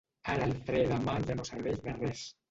[0.35, 2.25] Ara el fre de mà ja no serveix de res.